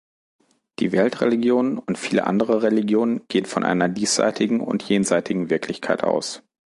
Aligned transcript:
Die 0.79 0.93
Weltreligionen 0.93 1.77
und 1.77 1.95
viele 1.99 2.25
andere 2.25 2.63
Religionen 2.63 3.21
gehen 3.27 3.45
von 3.45 3.63
einer 3.63 3.87
diesseitigen 3.87 4.59
und 4.59 4.81
jenseitigen 4.81 5.51
Wirklichkeit 5.51 6.03
aus. 6.03 6.41